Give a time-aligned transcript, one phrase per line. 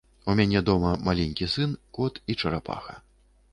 [0.31, 3.01] У мяне дома маленькі сын, кот і чарапаха.